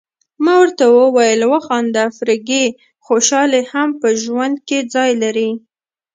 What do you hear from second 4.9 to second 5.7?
ځای لري.